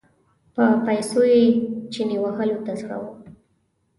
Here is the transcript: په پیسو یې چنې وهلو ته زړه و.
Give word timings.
په 0.55 0.63
پیسو 0.85 1.21
یې 1.33 1.39
چنې 1.93 2.15
وهلو 2.23 2.57
ته 2.65 2.73
زړه 2.81 2.97
و. 3.01 3.05